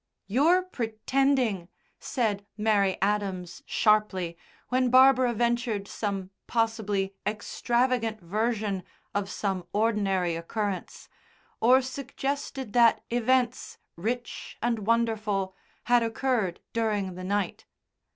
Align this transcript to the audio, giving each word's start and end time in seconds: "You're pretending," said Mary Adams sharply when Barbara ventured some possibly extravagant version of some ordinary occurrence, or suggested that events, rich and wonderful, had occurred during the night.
"You're 0.25 0.63
pretending," 0.63 1.69
said 1.99 2.43
Mary 2.57 2.97
Adams 3.03 3.61
sharply 3.67 4.35
when 4.69 4.89
Barbara 4.89 5.31
ventured 5.31 5.87
some 5.87 6.31
possibly 6.47 7.13
extravagant 7.23 8.19
version 8.19 8.81
of 9.13 9.29
some 9.29 9.67
ordinary 9.73 10.35
occurrence, 10.35 11.07
or 11.59 11.83
suggested 11.83 12.73
that 12.73 13.03
events, 13.11 13.77
rich 13.95 14.57
and 14.59 14.87
wonderful, 14.87 15.55
had 15.83 16.01
occurred 16.01 16.61
during 16.73 17.13
the 17.13 17.23
night. 17.23 17.67